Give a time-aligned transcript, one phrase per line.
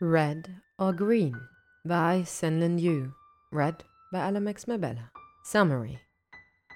[0.00, 1.40] Red or Green
[1.84, 3.12] by SenLinYu.
[3.52, 5.10] Read by Alamex Mabella.
[5.44, 6.00] Summary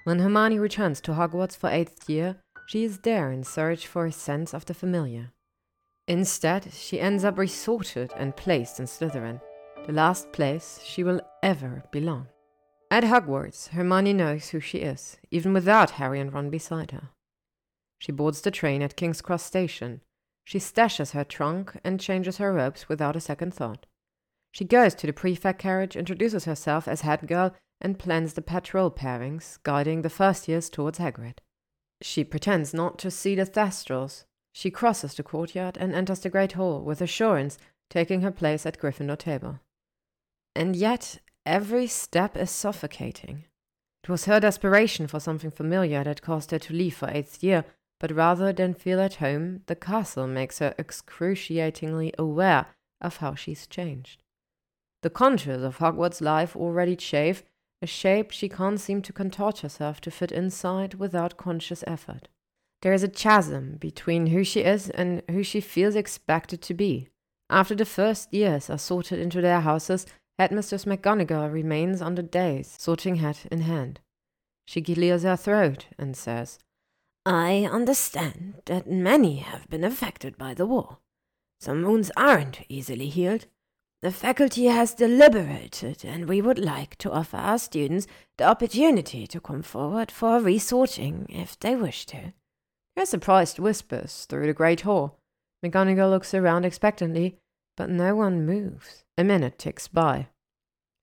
[0.05, 2.37] When Hermione returns to Hogwarts for eighth year,
[2.67, 5.33] she is there in search for a sense of the familiar.
[6.07, 9.41] Instead, she ends up resorted and placed in Slytherin,
[9.85, 12.27] the last place she will ever belong.
[12.89, 17.09] At Hogwarts, Hermione knows who she is, even without Harry and Ron beside her.
[17.99, 20.01] She boards the train at King's Cross Station.
[20.49, 23.85] She stashes her trunk and changes her robes without a second thought.
[24.51, 28.89] She goes to the prefect carriage, introduces herself as head girl, and plans the patrol
[28.89, 31.37] pairings, guiding the first years towards Hagrid.
[32.01, 34.23] She pretends not to see the Thestrals.
[34.51, 37.59] She crosses the courtyard and enters the Great Hall with assurance,
[37.91, 39.59] taking her place at Gryffindor table.
[40.55, 43.43] And yet, every step is suffocating.
[44.03, 47.65] It was her desperation for something familiar that caused her to leave for eighth year,
[47.99, 52.67] but rather than feel at home, the castle makes her excruciatingly aware
[53.01, 54.23] of how she's changed.
[55.01, 57.43] The contours of Hogwarts life already chafe,
[57.81, 62.27] a shape she can't seem to contort herself to fit inside without conscious effort.
[62.81, 67.09] There is a chasm between who she is and who she feels expected to be.
[67.49, 70.05] After the first years are sorted into their houses,
[70.37, 73.99] Headmistress McGonagall remains on the days, sorting hat in hand.
[74.65, 76.59] She clears her throat and says,
[77.25, 80.97] I understand that many have been affected by the war.
[81.59, 83.45] Some wounds aren't easily healed.
[84.01, 88.07] The faculty has deliberated, and we would like to offer our students
[88.37, 92.33] the opportunity to come forward for resorting if they wish to.
[92.95, 95.19] There surprised whispers through the great hall.
[95.65, 97.37] McGonagall looks around expectantly,
[97.75, 99.03] but no one moves.
[99.17, 100.27] A minute ticks by.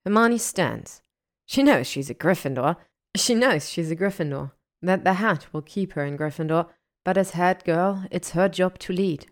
[0.03, 1.03] Hermione stands.
[1.45, 2.77] She knows she's a Gryffindor.
[3.15, 4.51] She knows she's a Gryffindor.
[4.81, 6.67] That the hat will keep her in Gryffindor,
[7.03, 9.27] but as head girl, it's her job to lead.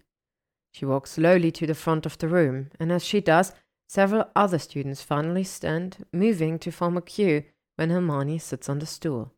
[0.72, 3.54] She walks slowly to the front of the room, and as she does,
[3.88, 7.44] several other students finally stand, moving to form a queue
[7.76, 9.34] when Hermione sits on the stool.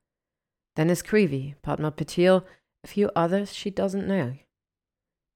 [0.76, 2.44] Dennis Creevey, Padma Patil,
[2.84, 4.36] a few others she doesn't know.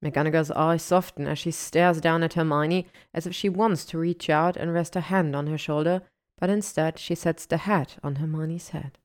[0.04, 4.30] McGonagall's eyes soften as she stares down at Hermione as if she wants to reach
[4.30, 6.02] out and rest a hand on her shoulder,
[6.40, 8.98] but instead she sets the hat on Hermione's head.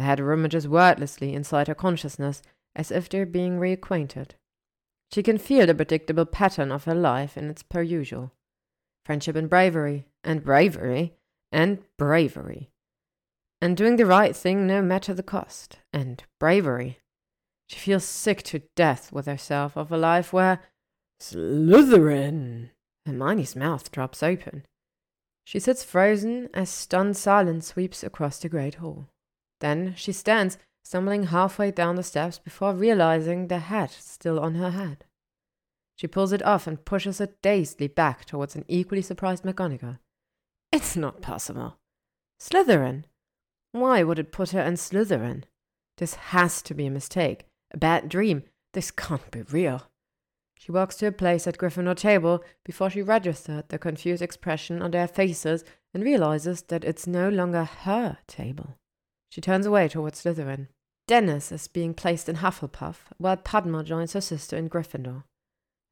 [0.00, 2.40] The head rummages wordlessly inside her consciousness
[2.74, 4.30] as if they're being reacquainted.
[5.12, 8.32] She can feel the predictable pattern of her life in its per usual.
[9.04, 11.18] Friendship and bravery, and bravery,
[11.52, 12.70] and bravery.
[13.60, 17.00] And doing the right thing no matter the cost, and bravery.
[17.68, 20.62] She feels sick to death with herself of a life where
[21.20, 22.70] Slytherin.
[23.04, 24.64] Hermione's mouth drops open.
[25.44, 29.10] She sits frozen as stunned silence sweeps across the great hall.
[29.60, 34.70] Then she stands, stumbling halfway down the steps before realizing the hat still on her
[34.70, 35.04] head.
[35.96, 39.98] She pulls it off and pushes it dazedly back towards an equally surprised McGonagall.
[40.72, 41.76] It's not possible.
[42.40, 43.04] Slytherin?
[43.72, 45.44] Why would it put her in Slytherin?
[45.98, 47.44] This has to be a mistake.
[47.72, 48.44] A bad dream.
[48.72, 49.82] This can't be real.
[50.58, 54.90] She walks to a place at Gryffindor table before she registers the confused expression on
[54.90, 58.76] their faces and realizes that it's no longer her table.
[59.30, 60.68] She turns away towards Slytherin.
[61.06, 65.24] Dennis is being placed in Hufflepuff, while Padma joins her sister in Gryffindor.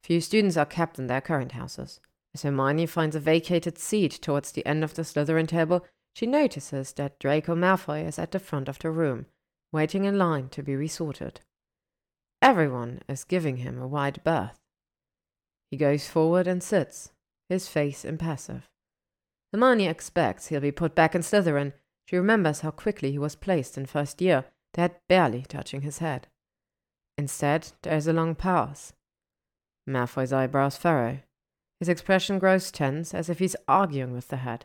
[0.03, 2.01] Few students are kept in their current houses.
[2.35, 5.85] As Hermione finds a vacated seat towards the end of the Slytherin table,
[6.15, 9.27] she notices that Draco Malfoy is at the front of the room,
[9.73, 11.41] waiting in line to be resorted.
[12.43, 14.59] Everyone is giving him a wide berth.
[15.71, 17.11] He goes forward and sits,
[17.49, 18.69] his face impassive.
[19.53, 21.73] Hermione expects he'll be put back in Slytherin.
[22.09, 25.99] She remembers how quickly he was placed in first year, the head barely touching his
[25.99, 26.27] head.
[27.19, 28.95] Instead, there is a long pause.
[29.87, 31.19] Malfoy's eyebrows furrow.
[31.81, 34.65] His expression grows tense, as if he's arguing with the head.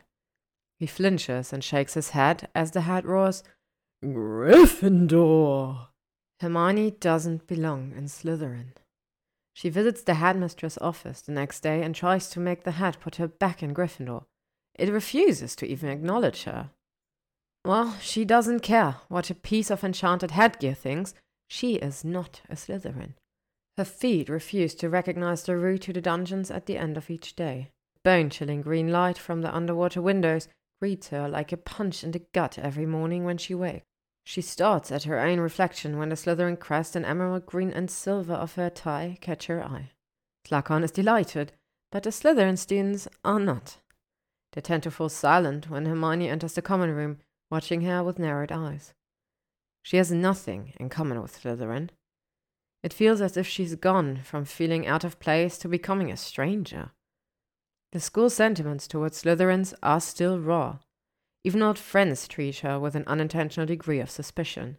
[0.78, 3.42] He flinches and shakes his head as the head roars,
[4.02, 5.88] Gryffindor!
[6.40, 8.72] Hermione doesn't belong in Slytherin.
[9.52, 13.16] She visits the headmistress' office the next day and tries to make the head put
[13.16, 14.24] her back in Gryffindor.
[14.76, 16.70] It refuses to even acknowledge her.
[17.64, 21.14] Well, she doesn't care what a piece of enchanted headgear thinks.
[21.48, 23.14] She is not a Slytherin.
[23.78, 27.34] Her feet refuse to recognize the route to the dungeons at the end of each
[27.34, 27.70] day.
[28.02, 30.48] Bone chilling green light from the underwater windows
[30.80, 33.86] greets her like a punch in the gut every morning when she wakes.
[34.26, 38.34] She starts at her own reflection when the Slytherin crest and emerald green and silver
[38.34, 39.90] of her tie catch her eye.
[40.46, 41.52] Slughorn is delighted,
[41.90, 43.78] but the Slytherin students are not.
[44.52, 47.18] They tend to fall silent when Hermione enters the common room,
[47.54, 48.94] watching her with narrowed eyes.
[49.80, 51.90] She has nothing in common with Slytherin.
[52.82, 56.90] It feels as if she's gone from feeling out of place to becoming a stranger.
[57.92, 60.78] The school's sentiments towards Slytherins are still raw.
[61.44, 64.78] Even old friends treat her with an unintentional degree of suspicion.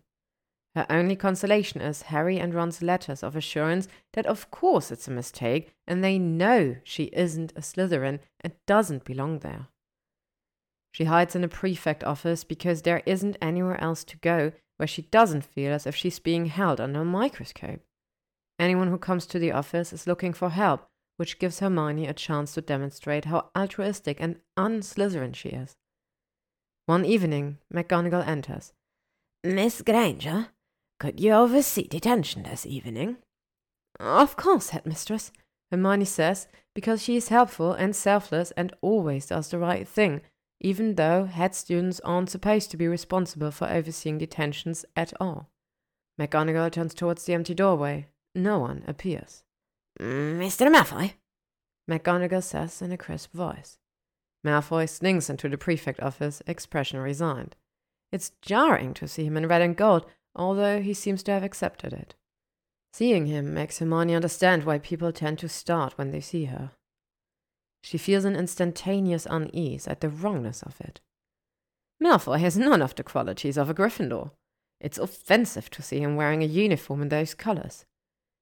[0.76, 5.12] Her only consolation is Harry and Ron's letters of assurance that of course it's a
[5.12, 9.70] mistake and they know she isn't a Slytherin and doesn't belong there.
[10.96, 15.02] She hides in a prefect office because there isn't anywhere else to go where she
[15.02, 17.82] doesn't feel as if she's being held under a microscope.
[18.58, 20.88] Anyone who comes to the office is looking for help,
[21.18, 25.76] which gives Hermione a chance to demonstrate how altruistic and un-Slytherin she is.
[26.86, 28.72] One evening, McGonagall enters.
[29.44, 30.48] Miss Granger,
[31.02, 33.18] could you oversee detention this evening?
[34.00, 35.34] Of course, headmistress,
[35.72, 40.22] Hermione says, because she is helpful and selfless and always does the right thing,
[40.60, 45.50] even though head students aren't supposed to be responsible for overseeing detentions at all.
[46.20, 48.08] McGonagall turns towards the empty doorway.
[48.34, 49.44] No one appears.
[50.00, 50.72] Mr.
[50.74, 51.14] Malfoy?
[51.90, 53.78] McGonagall says in a crisp voice.
[54.46, 57.56] Malfoy slinks into the prefect office, expression resigned.
[58.12, 60.06] It's jarring to see him in red and gold,
[60.36, 62.16] although he seems to have accepted it.
[62.94, 66.72] Seeing him makes Hermione understand why people tend to start when they see her.
[67.86, 71.02] She feels an instantaneous unease at the wrongness of it.
[72.02, 74.32] Malfoy has none of the qualities of a Gryffindor.
[74.82, 77.86] It's offensive to see him wearing a uniform in those colors.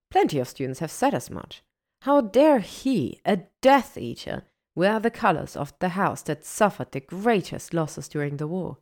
[0.09, 1.61] Plenty of students have said as much.
[2.03, 4.43] How dare he, a Death Eater,
[4.75, 8.77] wear the colors of the house that suffered the greatest losses during the war?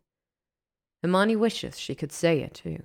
[1.01, 2.83] Hermione wishes she could say it too.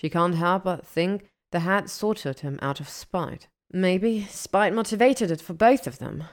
[0.00, 3.46] She can't help but think the hat sorted him out of spite.
[3.70, 6.24] Maybe spite motivated it for both of them.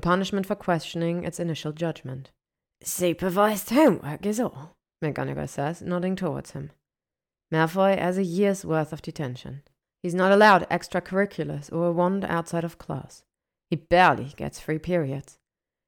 [0.00, 2.30] A punishment for questioning its initial judgment.
[2.82, 4.72] Supervised homework is all,
[5.04, 6.70] McGonagall says, nodding towards him.
[7.52, 9.60] Malfoy has a year's worth of detention.
[10.02, 13.24] He's not allowed extracurriculars or a wand outside of class.
[13.68, 15.36] He barely gets free periods.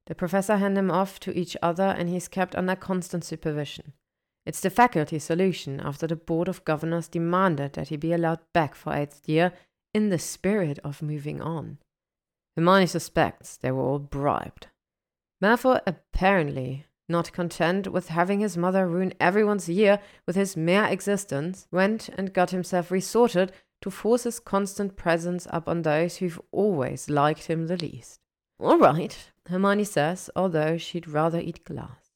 [0.08, 3.94] The professor hand him off to each other and he's kept under constant supervision.
[4.44, 8.74] It's the faculty solution after the Board of Governors demanded that he be allowed back
[8.74, 9.54] for eighth year
[9.94, 11.78] in the spirit of moving on.
[12.56, 14.68] Hermione suspects they were all bribed.
[15.42, 21.66] Malfoy apparently, not content with having his mother ruin everyone's year with his mere existence,
[21.70, 27.10] went and got himself resorted to force his constant presence up on those who've always
[27.10, 28.20] liked him the least.
[28.60, 29.16] All right,
[29.48, 32.12] Hermione says, although she'd rather eat glass.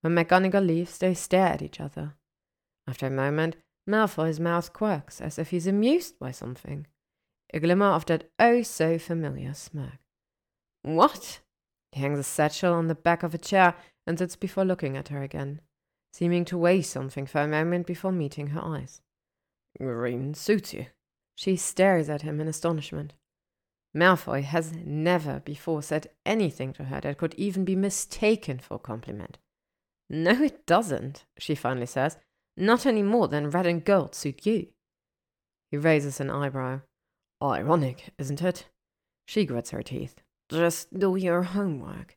[0.00, 2.14] When McGonagall leaves, they stare at each other.
[2.86, 3.56] After a moment,
[3.86, 6.86] Malfoy's mouth quirks as if he's amused by something.
[7.54, 10.00] A glimmer of that oh so familiar smirk.
[10.82, 11.38] What?
[11.92, 13.76] He hangs a satchel on the back of a chair
[14.08, 15.60] and sits before looking at her again,
[16.12, 19.00] seeming to weigh something for a moment before meeting her eyes.
[19.78, 20.86] Green suits you.
[21.36, 23.14] She stares at him in astonishment.
[23.96, 28.80] Malfoy has never before said anything to her that could even be mistaken for a
[28.80, 29.38] compliment.
[30.10, 32.18] No, it doesn't, she finally says.
[32.56, 34.66] Not any more than red and gold suit you.
[35.70, 36.80] He raises an eyebrow.
[37.42, 38.66] Ironic, isn't it?
[39.26, 40.16] She grits her teeth.
[40.50, 42.16] Just do your homework.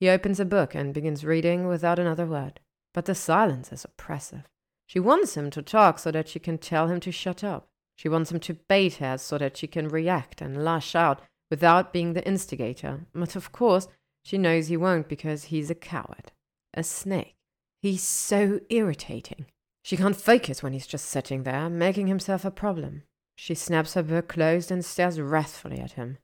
[0.00, 2.60] He opens a book and begins reading without another word.
[2.94, 4.48] But the silence is oppressive.
[4.86, 7.68] She wants him to talk so that she can tell him to shut up.
[7.96, 11.92] She wants him to bait her so that she can react and lash out without
[11.92, 13.06] being the instigator.
[13.14, 13.88] But of course,
[14.24, 16.32] she knows he won't because he's a coward
[16.74, 17.36] a snake.
[17.80, 19.46] He's so irritating.
[19.82, 23.02] She can't focus when he's just sitting there, making himself a problem.
[23.34, 26.18] She snaps her book closed and stares wrathfully at him.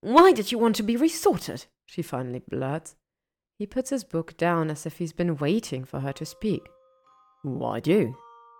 [0.00, 1.66] Why did you want to be resorted?
[1.84, 2.96] she finally blurts.
[3.58, 6.62] He puts his book down as if he's been waiting for her to speak.
[7.42, 7.90] Why do?
[7.90, 8.16] You?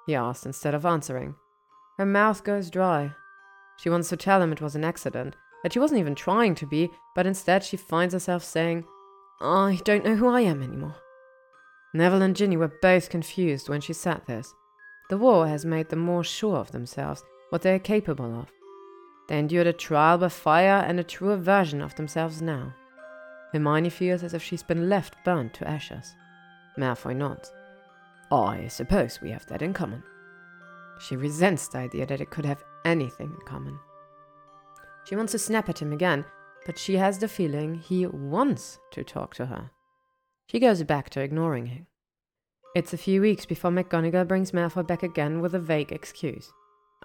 [0.07, 1.35] he asks instead of answering.
[1.99, 3.12] Her mouth goes dry.
[3.78, 6.66] She wants to tell him it was an accident, that she wasn't even trying to
[6.66, 8.85] be, but instead she finds herself saying,
[9.40, 10.97] I don't know who I am anymore.
[11.93, 14.52] Neville and Ginny were both confused when she said this.
[15.11, 18.49] The war has made them more sure of themselves, what they are capable of.
[19.29, 22.75] They endured a trial by fire and a truer version of themselves now.
[23.53, 26.15] Hermione feels as if she's been left burnt to ashes.
[26.79, 27.53] Malfoy nods.
[28.31, 30.03] I suppose we have that in common.
[30.99, 33.79] She resents the idea that it could have anything in common.
[35.05, 36.25] She wants to snap at him again,
[36.65, 39.71] but she has the feeling he wants to talk to her.
[40.49, 41.87] She goes back to ignoring him.
[42.75, 46.53] It's a few weeks before McGonagall brings Malfoy back again with a vague excuse.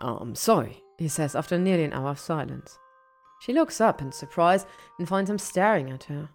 [0.01, 2.77] Oh, I'm sorry, he says after nearly an hour of silence.
[3.41, 4.65] She looks up in surprise
[4.98, 6.29] and finds him staring at her.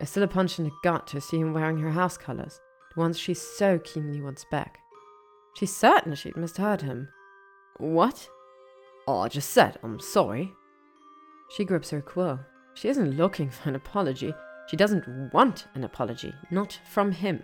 [0.00, 2.60] It's still a punch in the gut to see him wearing her house colours,
[2.94, 4.78] the ones she so keenly wants back.
[5.56, 7.08] She's certain she'd misheard him.
[7.78, 8.28] What?
[9.06, 10.52] Oh, I just said I'm sorry.
[11.56, 12.40] She grips her quill.
[12.74, 14.32] She isn't looking for an apology.
[14.68, 17.42] She doesn't want an apology, not from him.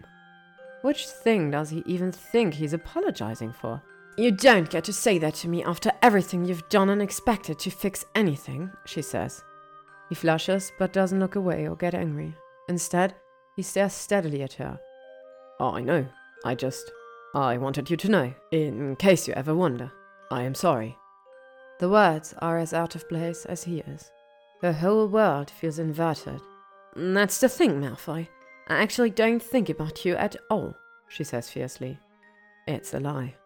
[0.82, 3.82] Which thing does he even think he's apologizing for?
[4.18, 7.70] You don't get to say that to me after everything you've done and expected to
[7.70, 9.44] fix anything, she says.
[10.08, 12.34] He flushes but doesn't look away or get angry.
[12.68, 13.14] Instead,
[13.54, 14.80] he stares steadily at her.
[15.60, 16.04] Oh, I know.
[16.44, 16.90] I just.
[17.32, 19.92] I wanted you to know, in case you ever wonder.
[20.32, 20.96] I am sorry.
[21.78, 24.10] The words are as out of place as he is.
[24.62, 26.40] Her whole world feels inverted.
[26.96, 28.26] That's the thing, Malfoy.
[28.66, 30.74] I actually don't think about you at all,
[31.08, 32.00] she says fiercely.
[32.66, 33.36] It's a lie.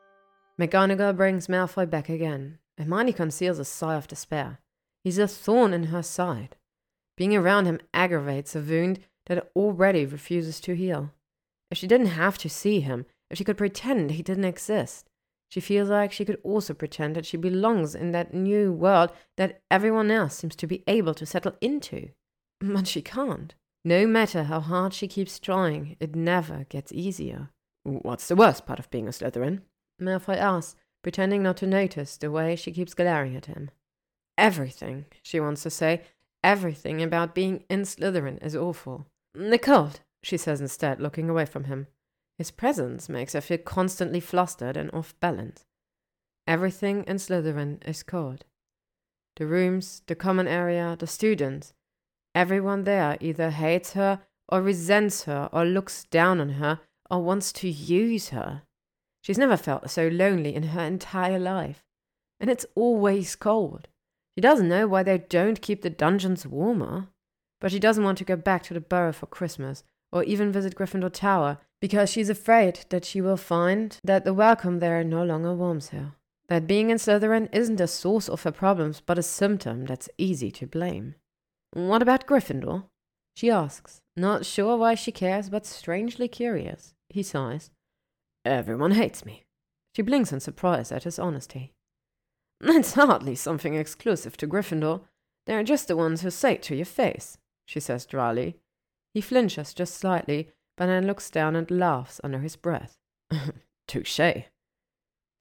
[0.61, 2.59] McGonagall brings Malfoy back again.
[2.79, 4.59] Hermione conceals a sigh of despair.
[5.05, 6.57] He's a thorn in her side.
[7.17, 11.11] Being around him aggravates a wound that already refuses to heal.
[11.71, 15.09] If she didn't have to see him, if she could pretend he didn't exist,
[15.49, 19.61] she feels like she could also pretend that she belongs in that new world that
[19.71, 22.11] everyone else seems to be able to settle into.
[22.61, 23.55] But she can't.
[23.85, 27.51] No matter how hard she keeps trying, it never gets easier.
[27.83, 29.63] What's the worst part of being a Slytherin?
[30.01, 33.71] Malfoy asks, pretending not to notice the way she keeps glaring at him.
[34.39, 36.03] Everything, she wants to say,
[36.43, 39.07] everything about being in Slytherin is awful.
[39.63, 41.87] Cold, she says instead, looking away from him.
[42.39, 45.65] His presence makes her feel constantly flustered and off balance.
[46.47, 48.45] Everything in Slytherin is cold.
[49.37, 51.73] The rooms, the common area, the students.
[52.35, 56.81] Everyone there either hates her or resents her or looks down on her
[57.11, 58.63] or wants to use her.
[59.23, 61.83] She's never felt so lonely in her entire life.
[62.41, 63.89] And it's always cold.
[64.37, 67.09] She doesn't know why they don't keep the dungeons warmer.
[67.61, 70.75] But she doesn't want to go back to the Burrow for Christmas or even visit
[70.75, 75.55] Gryffindor Tower because she's afraid that she will find that the welcome there no longer
[75.55, 76.13] warms her.
[76.49, 80.51] That being in Slytherin isn't a source of her problems, but a symptom that's easy
[80.53, 81.15] to blame.
[81.73, 82.85] What about Gryffindor?
[83.35, 86.95] She asks, not sure why she cares, but strangely curious.
[87.09, 87.71] He sighs.
[88.45, 89.45] Everyone hates me.
[89.95, 91.75] She blinks in surprise at his honesty.
[92.61, 95.03] That's hardly something exclusive to Gryffindor.
[95.47, 98.57] They're just the ones who say it to your face, she says dryly.
[99.13, 102.97] He flinches just slightly, but then looks down and laughs under his breath.
[103.89, 104.21] Touche.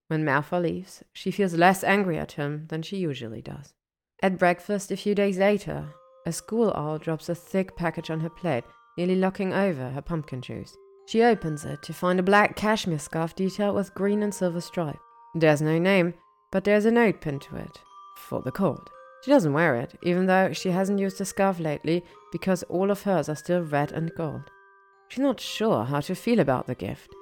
[0.08, 3.74] When Malfoy leaves, she feels less angry at him than she usually does.
[4.22, 5.93] At breakfast a few days later,
[6.25, 8.65] a school owl drops a thick package on her plate,
[8.98, 10.75] nearly knocking over her pumpkin juice.
[11.08, 15.00] She opens it to find a black cashmere scarf detailed with green and silver stripes.
[15.36, 16.13] There's no name,
[16.51, 17.79] but there's a note pinned to it
[18.17, 18.89] for the cold.
[19.24, 23.03] She doesn't wear it, even though she hasn't used the scarf lately because all of
[23.03, 24.50] hers are still red and gold.
[25.10, 27.13] She's not sure how to feel about the gift.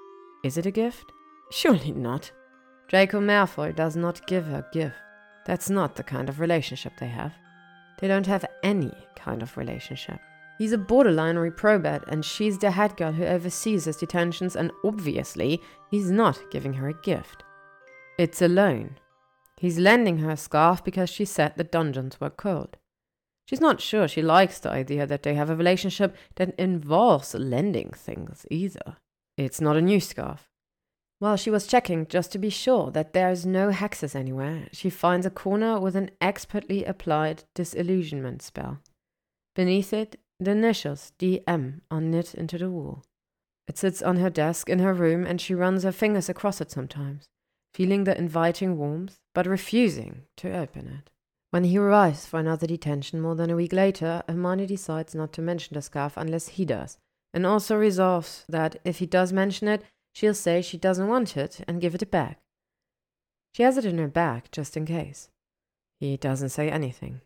[0.43, 1.11] Is it a gift?
[1.51, 2.31] Surely not.
[2.87, 4.95] Draco Malfoy does not give her gift.
[5.45, 7.33] That's not the kind of relationship they have.
[7.99, 10.19] They don't have any kind of relationship.
[10.59, 15.61] He's a borderline reprobate, and she's the head girl who oversees his detentions, and obviously,
[15.89, 17.43] he's not giving her a gift.
[18.17, 18.97] It's a loan.
[19.57, 22.75] He's lending her a scarf because she said the dungeons were cold.
[23.45, 27.91] She's not sure she likes the idea that they have a relationship that involves lending
[27.91, 28.97] things either.
[29.37, 30.49] It's not a new scarf.
[31.19, 35.25] While she was checking just to be sure that there's no hexes anywhere, she finds
[35.25, 38.79] a corner with an expertly applied disillusionment spell.
[39.55, 43.03] Beneath it the initials DM are knit into the wall.
[43.67, 46.71] It sits on her desk in her room, and she runs her fingers across it
[46.71, 47.27] sometimes,
[47.73, 51.11] feeling the inviting warmth, but refusing to open it.
[51.51, 55.41] When he arrives for another detention more than a week later, Hermione decides not to
[55.41, 56.97] mention the scarf unless he does,
[57.33, 61.61] and also resolves that if he does mention it, she'll say she doesn't want it
[61.67, 62.39] and give it back.
[63.53, 65.29] She has it in her bag just in case.
[65.99, 67.21] He doesn't say anything.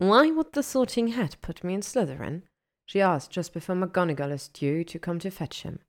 [0.00, 2.44] Why would the sorting hat put me in Slytherin?
[2.86, 5.80] she asked just before McGonagall is due to come to fetch him.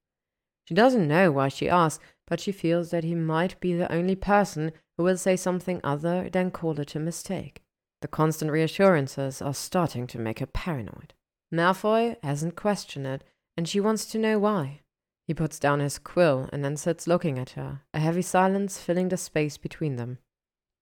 [0.66, 4.18] She doesn't know why she asks, but she feels that he might be the only
[4.18, 7.62] person who will say something other than call it a mistake.
[8.02, 11.14] The constant reassurances are starting to make her paranoid.
[11.50, 13.24] Malfoy hasn't questioned it,
[13.56, 14.82] and she wants to know why.
[15.26, 19.08] He puts down his quill and then sits looking at her, a heavy silence filling
[19.08, 20.18] the space between them.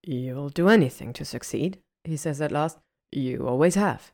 [0.02, 2.80] You'll do anything to succeed, he says at last.
[3.12, 4.12] You always have.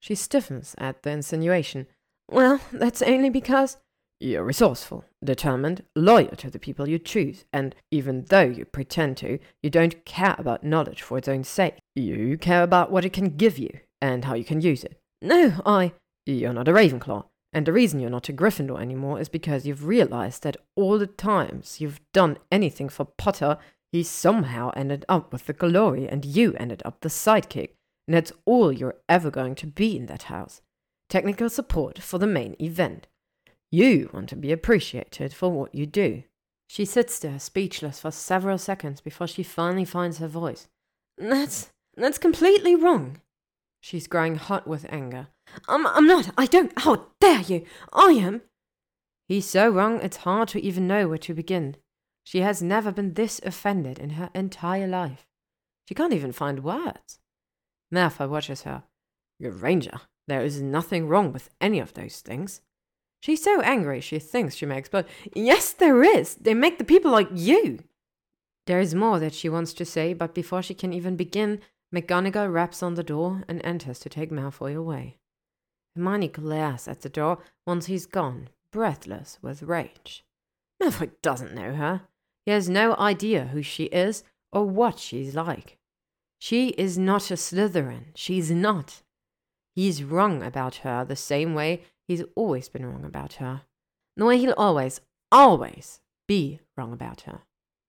[0.00, 1.86] She stiffens at the insinuation.
[2.30, 3.78] Well, that's only because.
[4.18, 9.38] You're resourceful, determined, loyal to the people you choose, and even though you pretend to,
[9.62, 11.74] you don't care about knowledge for its own sake.
[11.94, 14.98] You care about what it can give you, and how you can use it.
[15.20, 15.92] No, I.
[16.24, 19.84] You're not a Ravenclaw, and the reason you're not a Gryffindor anymore is because you've
[19.84, 23.58] realized that all the times you've done anything for Potter,
[23.92, 27.70] he somehow ended up with the glory, and you ended up the sidekick
[28.06, 30.60] and that's all you're ever going to be in that house.
[31.08, 33.06] Technical support for the main event.
[33.70, 36.22] You want to be appreciated for what you do.
[36.68, 40.68] She sits there, speechless, for several seconds before she finally finds her voice.
[41.16, 41.70] That's.
[41.96, 43.20] that's completely wrong.
[43.80, 45.28] She's growing hot with anger.
[45.68, 46.30] I'm, I'm not.
[46.36, 46.72] I don't.
[46.78, 47.64] How dare you?
[47.92, 48.42] I am.
[49.28, 51.76] He's so wrong, it's hard to even know where to begin.
[52.24, 55.26] She has never been this offended in her entire life.
[55.88, 57.18] She can't even find words.
[57.92, 58.84] Malfoy watches her.
[59.40, 62.60] Granger, there is nothing wrong with any of those things.
[63.20, 65.06] She's so angry she thinks she may explode.
[65.34, 66.36] Yes, there is.
[66.36, 67.80] They make the people like you.
[68.66, 71.60] There is more that she wants to say, but before she can even begin,
[71.94, 75.18] McGonagall raps on the door and enters to take Malfoy away.
[75.94, 80.24] Hermione glares at the door once he's gone, breathless with rage.
[80.82, 82.02] Malfoy doesn't know her.
[82.44, 85.78] He has no idea who she is or what she's like.
[86.38, 88.06] She is not a Slytherin.
[88.14, 89.02] She's not.
[89.74, 93.62] He's wrong about her the same way he's always been wrong about her.
[94.16, 95.00] The way he'll always,
[95.30, 97.42] always be wrong about her.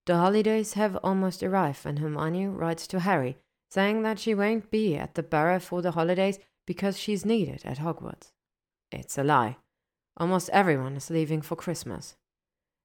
[0.05, 3.37] The holidays have almost arrived when Hermione writes to Harry
[3.69, 7.79] saying that she won't be at the Burrow for the holidays because she's needed at
[7.79, 8.31] Hogwarts.
[8.91, 9.57] It's a lie.
[10.15, 12.15] Almost everyone is leaving for Christmas.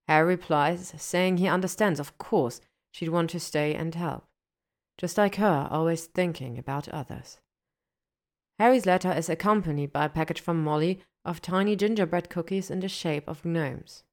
[0.09, 4.25] Harry replies, saying he understands, of course, she'd want to stay and help.
[5.02, 7.38] Just like her, always thinking about others.
[8.61, 12.88] Harry's letter is accompanied by a package from Molly of tiny gingerbread cookies in the
[12.88, 14.04] shape of gnomes.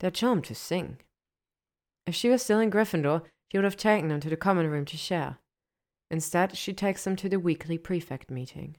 [0.00, 0.98] They're charmed to sing.
[2.06, 4.86] If she was still in Gryffindor, she would have taken them to the common room
[4.86, 5.36] to share.
[6.10, 8.76] Instead, she takes them to the weekly prefect meeting.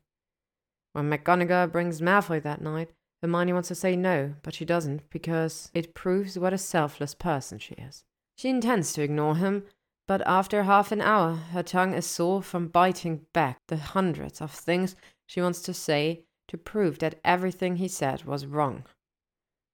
[0.93, 2.89] When McGonagall brings Malfoy that night,
[3.21, 7.59] Hermione wants to say no, but she doesn't because it proves what a selfless person
[7.59, 8.03] she is.
[8.37, 9.65] She intends to ignore him,
[10.07, 14.51] but after half an hour, her tongue is sore from biting back the hundreds of
[14.51, 14.95] things
[15.25, 18.85] she wants to say to prove that everything he said was wrong.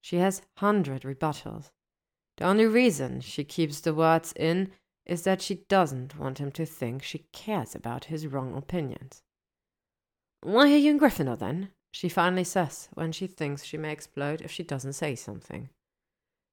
[0.02, 1.70] She has hundred rebuttals.
[2.38, 4.72] The only reason she keeps the words in
[5.06, 9.22] is that she doesn't want him to think she cares about his wrong opinions.
[10.42, 11.70] Why are you in Gryffindor then?
[11.92, 15.70] She finally says when she thinks she may explode if she doesn't say something.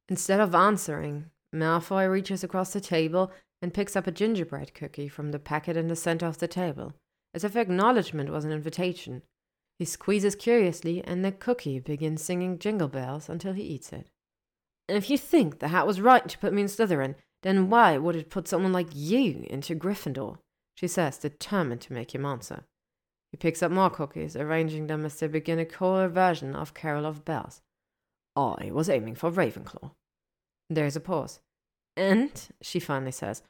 [0.09, 5.31] Instead of answering, Malfoy reaches across the table and picks up a gingerbread cookie from
[5.31, 6.95] the packet in the center of the table,
[7.35, 9.23] as if acknowledgement was an invitation.
[9.79, 14.09] He squeezes curiously, and the cookie begins singing jingle bells until he eats it.
[14.89, 17.97] And if you think the hat was right to put me in Slytherin, then why
[17.97, 20.39] would it put someone like you into Gryffindor?
[20.75, 22.65] She says, determined to make him answer.
[23.31, 27.07] He picks up more cookies, arranging them as they begin a choral version of Carol
[27.07, 27.61] of Bells.
[28.35, 29.93] I was aiming for Ravenclaw.
[30.69, 31.41] There's a pause.
[31.97, 33.43] And, she finally says,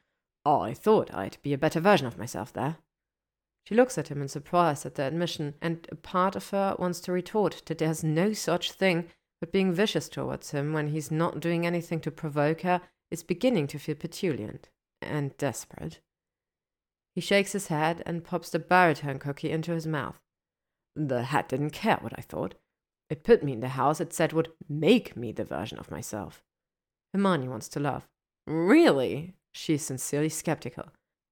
[0.45, 2.77] oh, I thought I'd be a better version of myself there.
[3.65, 6.99] She looks at him in surprise at the admission, and a part of her wants
[7.01, 9.07] to retort that there's no such thing
[9.39, 13.67] but being vicious towards him when he's not doing anything to provoke her is beginning
[13.67, 14.69] to feel petulant
[15.01, 15.99] and desperate.
[17.15, 20.19] He shakes his head and pops the baritone cookie into his mouth.
[20.95, 22.55] The hat didn't care what I thought.
[23.09, 26.43] It put me in the house it said would make me the version of myself.
[27.13, 28.07] Hermione wants to laugh.
[28.51, 29.33] Really?
[29.53, 30.89] She's sincerely skeptical.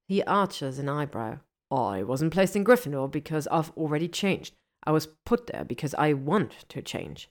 [0.07, 1.39] He arches an eyebrow.
[1.69, 4.55] I wasn't placed in Gryffindor because I've already changed.
[4.85, 7.29] I was put there because I want to change.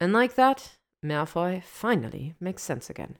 [0.00, 0.72] And like that,
[1.04, 3.18] Malfoy finally makes sense again.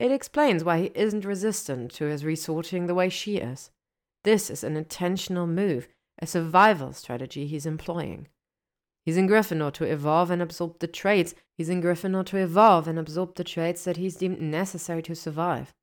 [0.00, 3.70] It explains why he isn't resistant to his resorting the way she is.
[4.24, 5.86] This is an intentional move,
[6.18, 8.26] a survival strategy he's employing.
[9.04, 11.34] He's in Gryffindor to evolve and absorb the traits.
[11.56, 15.74] He's in Gryffindor to evolve and absorb the traits that he's deemed necessary to survive.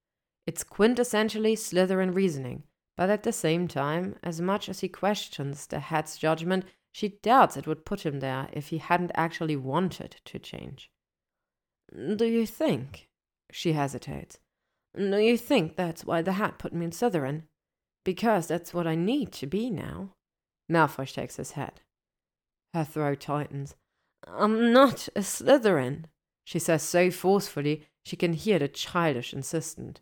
[0.48, 2.64] It's quintessentially Slytherin reasoning,
[2.98, 7.56] but at the same time, as much as he questions the hat's judgment, she doubts
[7.56, 10.92] it would put him there if he hadn't actually wanted to change.
[11.94, 13.08] Do you think,
[13.52, 14.40] she hesitates.
[14.96, 17.44] Do you think that's why the hat put me in Slytherin?
[18.04, 20.16] Because that's what I need to be now.
[20.70, 21.82] Malfoy shakes his head.
[22.74, 23.76] Her throat tightens.
[24.28, 26.06] I'm not a Slytherin,
[26.46, 30.02] she says so forcefully she can hear the childish insistent.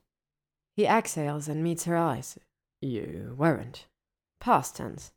[0.76, 2.38] He exhales and meets her eyes.
[2.82, 3.88] You weren't.
[4.40, 5.12] Past tense.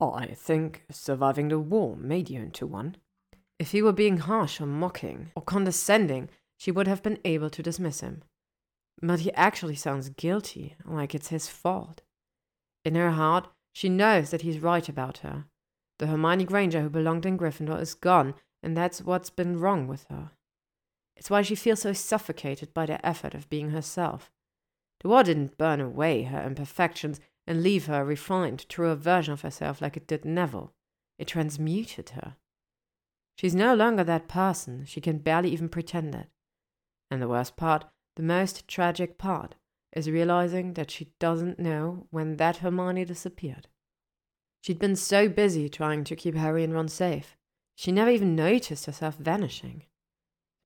[0.00, 2.96] I think surviving the war made you into one.
[3.58, 7.62] If he were being harsh or mocking or condescending, she would have been able to
[7.62, 8.22] dismiss him.
[9.00, 12.02] But he actually sounds guilty, like it's his fault.
[12.84, 15.46] In her heart, she knows that he's right about her.
[15.98, 20.06] The Hermione Granger who belonged in Gryffindor is gone, and that's what's been wrong with
[20.10, 20.32] her.
[21.16, 24.30] It's why she feels so suffocated by the effort of being herself.
[25.00, 29.42] The war didn't burn away her imperfections, and leave her a refined, truer version of
[29.42, 30.72] herself like it did Neville.
[31.18, 32.36] It transmuted her.
[33.36, 36.28] She's no longer that person, she can barely even pretend it.
[37.10, 37.84] And the worst part,
[38.16, 39.54] the most tragic part,
[39.92, 43.68] is realizing that she doesn't know when that Hermione disappeared.
[44.62, 47.36] She'd been so busy trying to keep Harry and Ron safe,
[47.76, 49.84] she never even noticed herself vanishing.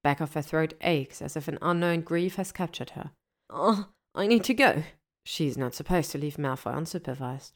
[0.03, 3.11] Back of her throat aches as if an unknown grief has captured her.
[3.51, 4.85] Oh, I need to go.
[5.25, 7.53] She's not supposed to leave Malfoy unsupervised.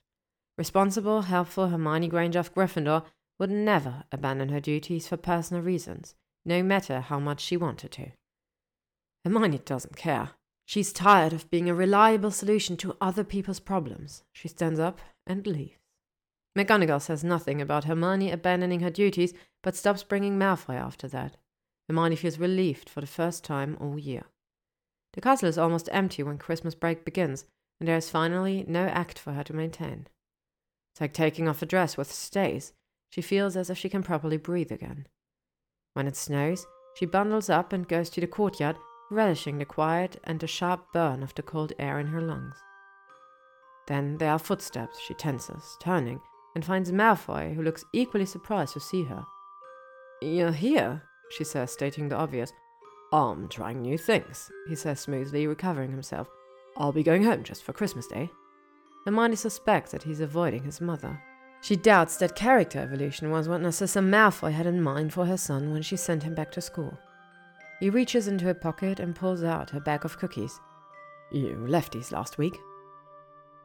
[0.59, 3.05] Responsible, helpful Hermione Granger of Gryffindor
[3.38, 8.11] would never abandon her duties for personal reasons, no matter how much she wanted to.
[9.25, 10.31] Hermione doesn't care.
[10.66, 14.25] She's tired of being a reliable solution to other people's problems.
[14.33, 15.79] She stands up and leaves.
[16.57, 21.37] McGonagall says nothing about Hermione abandoning her duties, but stops bringing Malfoy after that.
[21.88, 24.25] Hermione feels relieved for the first time all year.
[25.14, 27.45] The castle is almost empty when Christmas break begins,
[27.81, 30.07] and there is finally no act for her to maintain.
[30.93, 32.73] It's like taking off a dress with stays.
[33.11, 35.07] She feels as if she can properly breathe again.
[35.95, 38.77] When it snows, she bundles up and goes to the courtyard,
[39.11, 42.57] relishing the quiet and the sharp burn of the cold air in her lungs.
[43.87, 44.99] Then there are footsteps.
[45.01, 46.21] She tenses, turning,
[46.55, 49.25] and finds Malfoy, who looks equally surprised to see her.
[50.23, 52.53] You're here, she says, stating the obvious.
[53.12, 56.29] I'm trying new things, he says smoothly, recovering himself.
[56.77, 58.31] I'll be going home just for Christmas Day.
[59.05, 61.21] Hermione suspects that he's avoiding his mother.
[61.61, 65.73] She doubts that character evolution was what Narcissa Malfoy had in mind for her son
[65.73, 66.99] when she sent him back to school.
[67.81, 70.61] He reaches into her pocket and pulls out her bag of cookies.
[71.33, 72.57] You left these last week.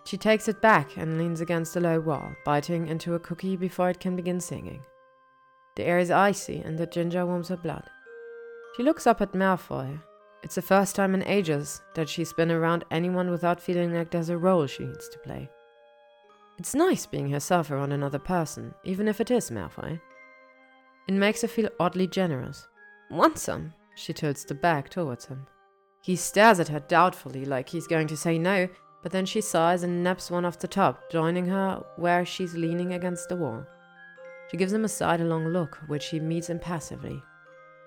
[0.05, 3.89] She takes it back and leans against the low wall, biting into a cookie before
[3.89, 4.81] it can begin singing.
[5.75, 7.89] The air is icy and the ginger warms her blood.
[8.75, 9.99] She looks up at Malfoy,
[10.41, 14.29] it's the first time in ages that she's been around anyone without feeling like there's
[14.29, 15.49] a role she needs to play.
[16.57, 19.99] It's nice being herself around another person, even if it is Malfoy.
[21.07, 22.67] It makes her feel oddly generous.
[23.09, 23.73] Want some?
[23.95, 25.45] She tilts the bag towards him.
[26.01, 28.69] He stares at her doubtfully, like he's going to say no,
[29.01, 32.93] but then she sighs and naps one off the top, joining her where she's leaning
[32.93, 33.65] against the wall.
[34.49, 37.21] She gives him a sidelong look, which he meets impassively.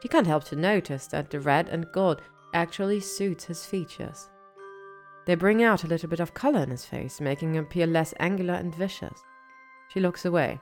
[0.01, 2.23] She can't help to notice that the red and gold
[2.55, 4.29] actually suits his features.
[5.27, 8.13] They bring out a little bit of color in his face, making him appear less
[8.19, 9.23] angular and vicious.
[9.93, 10.61] She looks away.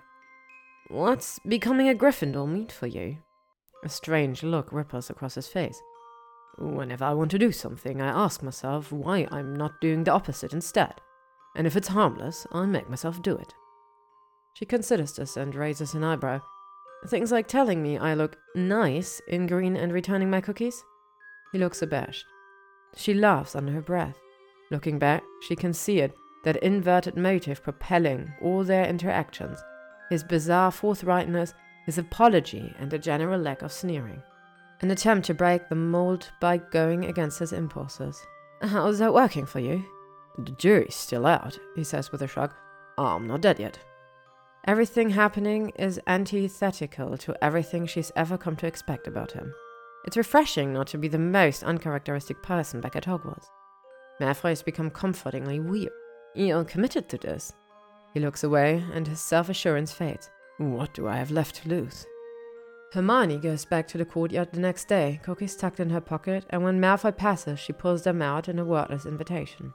[0.89, 3.19] What's becoming a Gryffindor mean for you?
[3.85, 5.81] A strange look ripples across his face.
[6.61, 10.53] Whenever I want to do something, I ask myself why I'm not doing the opposite
[10.53, 10.95] instead.
[11.57, 13.55] And if it's harmless, I make myself do it.
[14.53, 16.43] She considers this and raises an eyebrow.
[17.09, 20.85] Things like telling me I look nice in green and returning my cookies?
[21.51, 22.27] He looks abashed.
[22.95, 24.19] She laughs under her breath.
[24.71, 29.59] Looking back, she can see it, that inverted motive propelling all their interactions,
[30.11, 31.55] his bizarre forthrightness,
[31.87, 34.23] his apology, and a general lack of sneering.
[34.83, 38.25] An attempt to break the mold by going against his impulses.
[38.63, 39.85] How's that working for you?
[40.39, 42.55] The jury's still out, he says with a shrug.
[42.97, 43.79] I'm not dead yet.
[44.67, 49.53] Everything happening is antithetical to everything she's ever come to expect about him.
[50.07, 53.47] It's refreshing not to be the most uncharacteristic person back at Hogwarts.
[54.21, 55.93] Malfoy has become comfortingly weird.
[56.35, 57.53] You're committed to this.
[58.15, 60.31] He looks away, and his self assurance fades.
[60.59, 62.07] What do I have left to lose?
[62.93, 66.65] Hermione goes back to the courtyard the next day, cookies tucked in her pocket, and
[66.65, 69.73] when Malfoy passes, she pulls them out in a wordless invitation.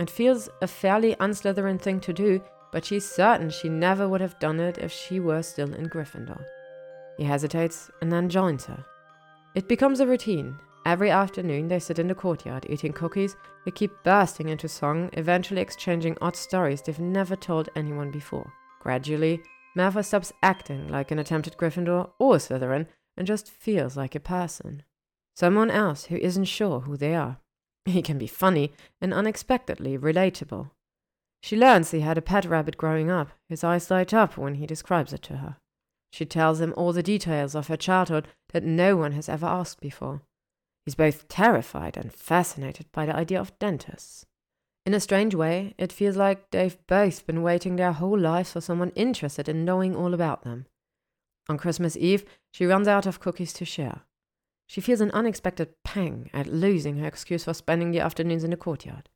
[0.00, 2.40] It feels a fairly unslytherin thing to do,
[2.72, 6.42] but she's certain she never would have done it if she were still in Gryffindor.
[7.18, 8.82] He hesitates and then joins her.
[9.54, 10.58] It becomes a routine.
[10.86, 13.36] Every afternoon, they sit in the courtyard eating cookies.
[13.66, 18.50] They keep bursting into song, eventually exchanging odd stories they've never told anyone before.
[18.80, 19.42] Gradually,
[19.78, 24.82] Malfoy stops acting like an attempted Gryffindor or Slytherin and just feels like a person.
[25.36, 27.38] Someone else who isn't sure who they are.
[27.84, 30.72] He can be funny and unexpectedly relatable.
[31.42, 33.30] She learns he had a pet rabbit growing up.
[33.48, 35.56] His eyes light up when he describes it to her.
[36.12, 39.80] She tells him all the details of her childhood that no one has ever asked
[39.80, 40.22] before.
[40.84, 44.26] He's both terrified and fascinated by the idea of dentists.
[44.88, 48.62] In a strange way, it feels like they've both been waiting their whole lives for
[48.62, 50.64] someone interested in knowing all about them.
[51.46, 54.00] On Christmas Eve, she runs out of cookies to share.
[54.66, 58.56] She feels an unexpected pang at losing her excuse for spending the afternoons in the
[58.56, 59.10] courtyard.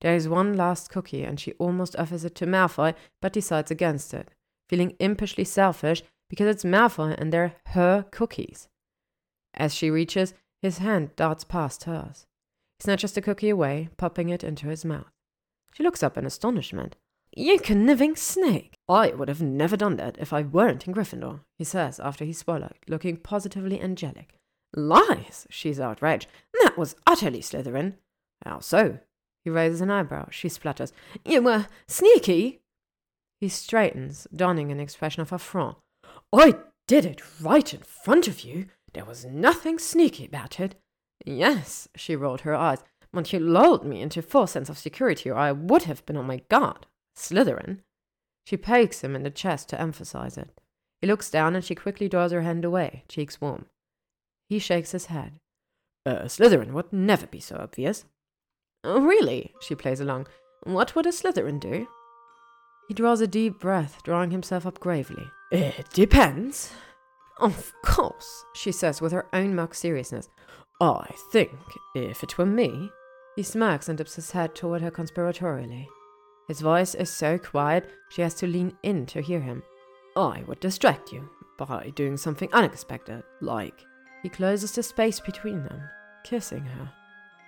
[0.00, 4.12] There is one last cookie, and she almost offers it to Malfoy, but decides against
[4.12, 4.32] it,
[4.68, 8.66] feeling impishly selfish because it's Malfoy and they're her cookies.
[9.54, 12.26] As she reaches, his hand darts past hers.
[12.80, 15.11] He snatches the cookie away, popping it into his mouth.
[15.74, 16.96] She looks up in astonishment.
[17.34, 18.74] You conniving snake!
[18.88, 22.32] I would have never done that if I weren't in Gryffindor, he says after he
[22.32, 24.34] swallowed, looking positively angelic.
[24.74, 25.46] Lies!
[25.48, 26.26] She's outraged.
[26.62, 27.94] That was utterly Slytherin.
[28.44, 28.98] How so?
[29.44, 30.28] He raises an eyebrow.
[30.30, 30.92] She splutters.
[31.24, 32.60] You were sneaky.
[33.40, 35.78] He straightens, donning an expression of affront.
[36.32, 36.56] I
[36.86, 38.66] did it right in front of you.
[38.92, 40.74] There was nothing sneaky about it.
[41.24, 42.82] Yes, she rolled her eyes,
[43.32, 46.26] you lulled me into a false sense of security, or I would have been on
[46.26, 46.86] my guard.
[47.16, 47.80] Slytherin?
[48.46, 50.50] She pokes him in the chest to emphasize it.
[51.00, 53.66] He looks down and she quickly draws her hand away, cheeks warm.
[54.48, 55.34] He shakes his head.
[56.06, 58.04] A Slytherin would never be so obvious.
[58.84, 59.54] Oh, really?
[59.60, 60.26] She plays along.
[60.64, 61.86] What would a Slytherin do?
[62.88, 65.24] He draws a deep breath, drawing himself up gravely.
[65.50, 66.72] It depends.
[67.38, 70.28] Of course, she says with her own mock seriousness.
[70.80, 71.52] I think,
[71.94, 72.90] if it were me.
[73.36, 75.86] He smirks and dips his head toward her conspiratorially.
[76.48, 79.62] His voice is so quiet she has to lean in to hear him.
[80.16, 83.84] I would distract you by doing something unexpected, like.
[84.22, 85.80] He closes the space between them,
[86.24, 86.92] kissing her.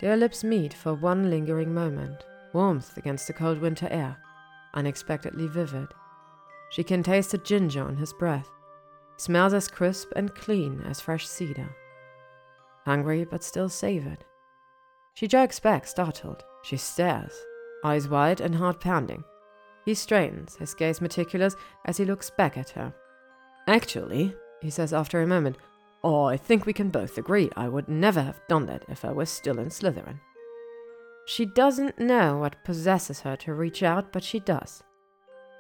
[0.01, 4.16] Their lips meet for one lingering moment, warmth against the cold winter air,
[4.73, 5.88] unexpectedly vivid.
[6.70, 8.49] She can taste the ginger on his breath.
[9.16, 11.68] smells as crisp and clean as fresh cedar.
[12.85, 14.25] Hungry but still savored.
[15.14, 16.44] She jerks back, startled.
[16.62, 17.33] She stares,
[17.85, 19.22] eyes wide and heart pounding.
[19.85, 22.92] He straightens, his gaze meticulous, as he looks back at her.
[23.68, 25.57] Actually, he says after a moment,
[26.03, 29.12] oh, I think we can both agree I would never have done that if I
[29.12, 30.20] was still in Slytherin.
[31.27, 34.83] She doesn't know what possesses her to reach out, but she does.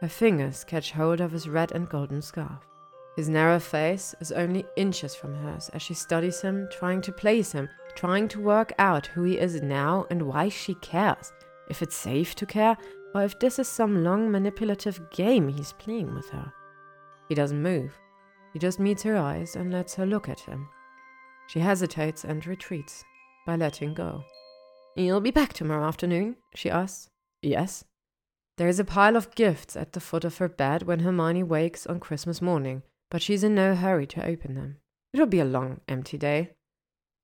[0.00, 2.66] Her fingers catch hold of his red and golden scarf.
[3.16, 7.52] His narrow face is only inches from hers as she studies him, trying to place
[7.52, 11.32] him, trying to work out who he is now and why she cares,
[11.70, 12.76] if it's safe to care,
[13.14, 16.52] or if this is some long manipulative game he's playing with her.
[17.28, 17.96] He doesn't move.
[18.52, 20.68] He just meets her eyes and lets her look at him.
[21.46, 23.04] She hesitates and retreats
[23.46, 24.24] by letting go.
[24.96, 26.36] You'll be back tomorrow afternoon?
[26.54, 27.10] she asks.
[27.42, 27.84] Yes.
[28.56, 31.86] There is a pile of gifts at the foot of her bed when Hermione wakes
[31.86, 32.82] on Christmas morning,
[33.14, 34.76] but she's in no hurry to open them.
[35.12, 36.50] It'll be a long, empty day.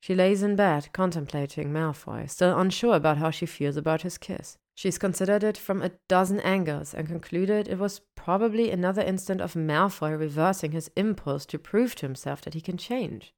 [0.01, 4.57] She lays in bed, contemplating Malfoy, still unsure about how she feels about his kiss.
[4.77, 9.55] She's considered it from a dozen angles and concluded it was probably another instant of
[9.55, 13.35] Malfoy reversing his impulse to prove to himself that he can change.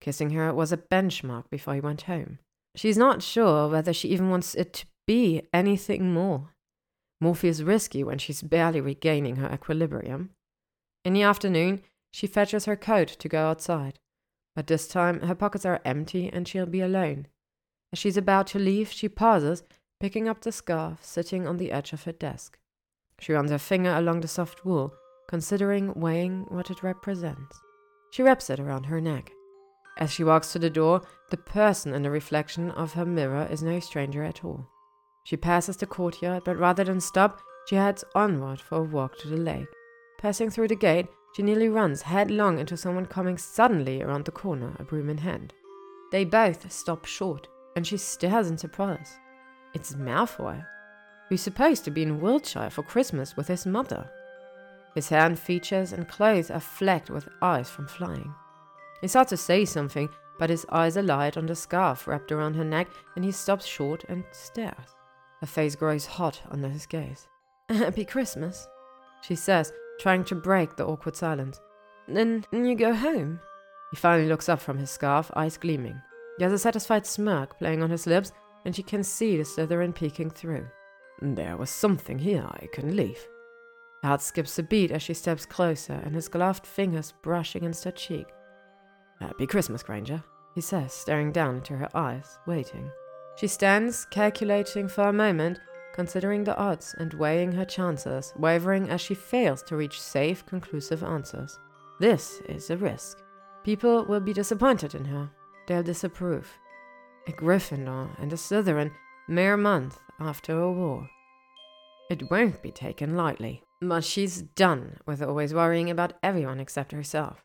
[0.00, 2.38] Kissing her was a benchmark before he went home.
[2.74, 6.54] She's not sure whether she even wants it to be anything more.
[7.20, 10.30] More feels risky when she's barely regaining her equilibrium.
[11.04, 13.98] In the afternoon, she fetches her coat to go outside.
[14.56, 17.26] But this time her pockets are empty and she'll be alone.
[17.92, 19.62] As she's about to leave, she pauses,
[20.00, 22.58] picking up the scarf sitting on the edge of her desk.
[23.20, 24.94] She runs her finger along the soft wool,
[25.28, 27.60] considering weighing what it represents.
[28.10, 29.30] She wraps it around her neck.
[29.98, 33.62] As she walks to the door, the person in the reflection of her mirror is
[33.62, 34.66] no stranger at all.
[35.24, 39.28] She passes the courtyard, but rather than stop, she heads onward for a walk to
[39.28, 39.68] the lake.
[40.24, 41.06] Passing through the gate,
[41.36, 45.52] she nearly runs headlong into someone coming suddenly around the corner, a broom in hand.
[46.12, 49.18] They both stop short, and she stares in surprise.
[49.74, 50.64] It's Malfoy,
[51.28, 54.10] who's supposed to be in Wiltshire for Christmas with his mother.
[54.94, 58.32] His hair and features and clothes are flecked with ice from flying.
[59.02, 60.08] He starts to say something,
[60.38, 64.04] but his eyes alight on the scarf wrapped around her neck, and he stops short
[64.08, 64.96] and stares.
[65.42, 67.28] Her face grows hot under his gaze.
[67.68, 68.66] Happy Christmas,
[69.20, 71.60] she says, trying to break the awkward silence.
[72.08, 73.40] Then you go home?
[73.90, 76.00] He finally looks up from his scarf, eyes gleaming.
[76.38, 78.32] He has a satisfied smirk playing on his lips,
[78.64, 80.66] and she can see the Slytherin peeking through.
[81.22, 83.24] There was something here I couldn't leave.
[84.02, 87.84] Her heart skips a beat as she steps closer, and his gloved fingers brush against
[87.84, 88.26] her cheek.
[89.20, 90.22] Happy Christmas, Granger,
[90.54, 92.90] he says, staring down into her eyes, waiting.
[93.36, 95.60] She stands, calculating for a moment,
[95.94, 101.04] considering the odds and weighing her chances, wavering as she fails to reach safe, conclusive
[101.04, 101.58] answers.
[102.00, 103.22] This is a risk.
[103.62, 105.30] People will be disappointed in her.
[105.68, 106.52] They'll disapprove.
[107.28, 108.90] A Gryffindor and a Slytherin
[109.28, 111.08] mere month after a war.
[112.10, 117.44] It won't be taken lightly, but she's done with always worrying about everyone except herself.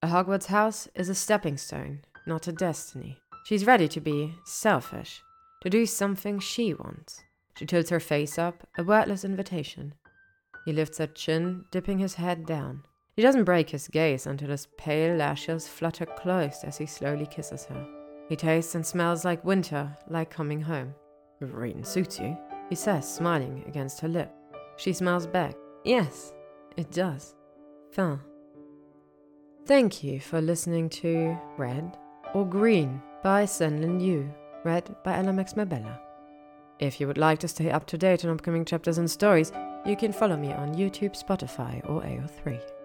[0.00, 3.18] A Hogwarts house is a stepping stone, not a destiny.
[3.44, 5.20] She's ready to be selfish,
[5.62, 7.20] to do something she wants.
[7.56, 9.94] She tilts her face up, a wordless invitation.
[10.64, 12.84] He lifts her chin, dipping his head down.
[13.16, 17.64] He doesn't break his gaze until his pale lashes flutter close as he slowly kisses
[17.66, 17.86] her.
[18.28, 20.94] He tastes and smells like winter, like coming home.
[21.40, 22.36] Green suits you,
[22.68, 24.32] he says, smiling against her lip.
[24.76, 25.54] She smiles back.
[25.84, 26.32] Yes,
[26.76, 27.34] it does.
[27.92, 28.20] Fin.
[29.66, 31.96] Thank you for listening to Red
[32.34, 34.32] or Green by SenLinYu,
[34.64, 36.00] read by LMX Mabella.
[36.80, 39.52] If you would like to stay up to date on upcoming chapters and stories,
[39.84, 42.79] you can follow me on YouTube, Spotify, or AO3.